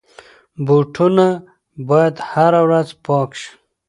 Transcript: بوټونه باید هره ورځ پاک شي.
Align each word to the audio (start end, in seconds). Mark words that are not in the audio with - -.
بوټونه 0.65 1.27
باید 1.89 2.15
هره 2.29 2.61
ورځ 2.67 2.87
پاک 3.05 3.29
شي. 3.39 3.51